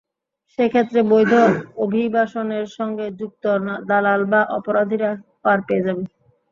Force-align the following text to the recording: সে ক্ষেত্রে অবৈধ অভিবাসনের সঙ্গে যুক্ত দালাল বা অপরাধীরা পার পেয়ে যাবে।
সে 0.53 0.65
ক্ষেত্রে 0.69 0.99
অবৈধ 1.05 1.31
অভিবাসনের 1.83 2.65
সঙ্গে 2.77 3.05
যুক্ত 3.19 3.43
দালাল 3.89 4.21
বা 4.31 4.41
অপরাধীরা 4.57 5.09
পার 5.43 5.59
পেয়ে 5.67 5.85
যাবে। 5.87 6.03